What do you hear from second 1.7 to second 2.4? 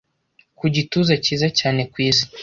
ku isi